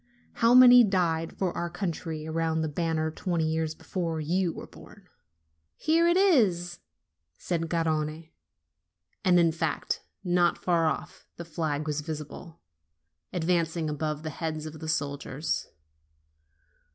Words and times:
How 0.33 0.55
many 0.55 0.83
died 0.83 1.37
for 1.37 1.55
our 1.55 1.69
country 1.69 2.25
around 2.25 2.61
that 2.63 2.73
banner 2.73 3.11
twenty 3.11 3.43
years 3.43 3.75
before 3.75 4.19
you 4.19 4.51
were 4.51 4.65
born!" 4.65 5.07
"Here 5.75 6.07
it 6.07 6.17
is!" 6.17 6.79
said 7.37 7.69
Garrone. 7.69 8.31
And 9.23 9.39
in 9.39 9.51
fact, 9.51 10.01
not 10.23 10.57
far 10.57 10.87
off, 10.87 11.27
the 11.37 11.45
flag 11.45 11.85
was 11.85 12.01
visible, 12.01 12.61
advancing, 13.31 13.91
above 13.91 14.23
the 14.23 14.31
heads 14.31 14.65
of 14.65 14.79
the 14.79 14.89
soldiers. 14.89 15.67